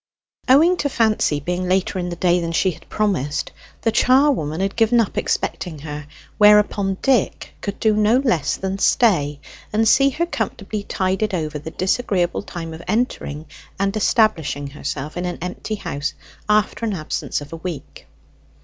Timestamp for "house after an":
15.75-16.93